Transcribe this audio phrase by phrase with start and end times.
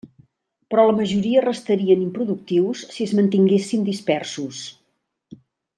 [0.73, 4.65] Però la majoria restarien improductius si es mantinguessin dispersos.